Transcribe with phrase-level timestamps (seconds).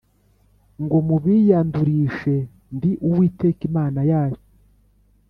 [0.83, 2.35] ngo mubiyandurishe
[2.75, 4.41] Ndi Uwiteka Imana yanyu